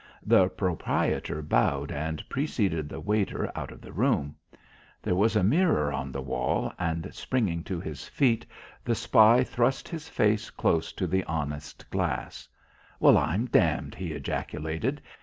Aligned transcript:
The 0.25 0.47
proprietor 0.49 1.43
bowed 1.43 1.91
and 1.91 2.27
preceded 2.27 2.89
the 2.89 2.99
waiter 2.99 3.51
out 3.53 3.69
of 3.71 3.81
the 3.81 3.91
room. 3.91 4.35
There 5.03 5.13
was 5.13 5.35
a 5.35 5.43
mirror 5.43 5.93
on 5.93 6.11
the 6.11 6.23
wall 6.23 6.73
and, 6.79 7.13
springing 7.13 7.63
to 7.65 7.79
his 7.79 8.07
feet, 8.07 8.43
the 8.83 8.95
spy 8.95 9.43
thrust 9.43 9.87
his 9.87 10.09
face 10.09 10.49
close 10.49 10.91
to 10.93 11.05
the 11.05 11.23
honest 11.25 11.87
glass. 11.91 12.49
"Well, 12.99 13.15
I'm 13.15 13.45
damned!" 13.45 13.93
he 13.93 14.11
ejaculated. 14.13 15.03